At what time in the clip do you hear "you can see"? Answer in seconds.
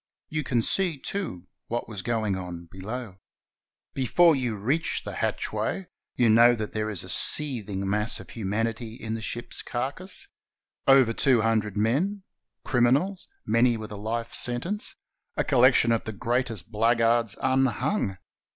0.29-0.97